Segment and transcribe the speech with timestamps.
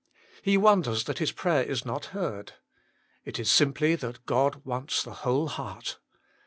[0.41, 2.53] He wonders that his prayer is not heard.
[3.23, 5.99] It is simply that God wants the whole heart.